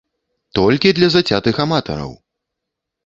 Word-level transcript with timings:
Толькі 0.59 0.95
для 0.99 1.09
зацятых 1.15 1.55
аматараў! 1.69 2.11